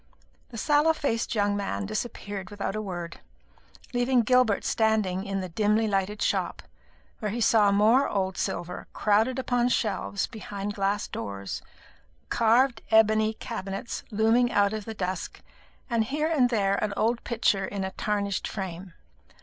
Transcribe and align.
The 0.49 0.57
sallow 0.57 0.93
faced 0.93 1.35
young 1.35 1.55
man 1.55 1.85
disappeared 1.85 2.49
without 2.49 2.75
a 2.75 2.81
word, 2.81 3.19
leaving 3.93 4.21
Gilbert 4.23 4.65
standing 4.65 5.25
in 5.25 5.41
the 5.41 5.49
dimly 5.49 5.87
lighted 5.87 6.23
shop, 6.23 6.63
where 7.19 7.29
he 7.29 7.39
saw 7.39 7.71
more 7.71 8.09
old 8.09 8.35
silver 8.35 8.87
crowded 8.93 9.37
upon 9.37 9.69
shelves 9.69 10.25
behind 10.25 10.73
glass 10.73 11.07
doors, 11.07 11.61
carved 12.29 12.81
ebony 12.89 13.35
cabinets 13.35 14.01
looming 14.09 14.51
out 14.51 14.73
of 14.73 14.85
the 14.85 14.95
dusk, 14.95 15.43
and 15.87 16.05
here 16.05 16.29
and 16.31 16.49
there 16.49 16.83
an 16.83 16.95
old 16.97 17.23
picture 17.23 17.65
in 17.65 17.83
a 17.83 17.91
tarnished 17.91 18.47
frame. 18.47 18.95